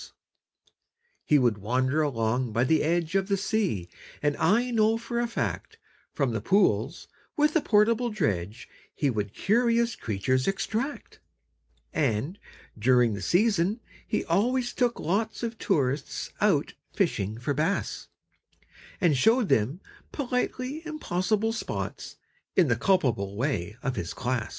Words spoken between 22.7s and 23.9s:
culpable way